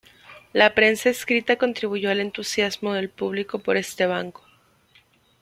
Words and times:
La 0.51 0.73
prensa 0.73 1.11
escrita 1.11 1.57
contribuyó 1.57 2.09
al 2.09 2.21
entusiasmo 2.21 2.91
del 2.93 3.11
público 3.11 3.59
por 3.59 3.77
este 3.77 4.07
banco. 4.07 4.43